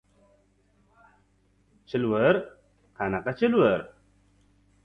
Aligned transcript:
—Chilvir? 1.93 2.39
Qanaqa 3.01 3.37
chilvir? 3.43 3.89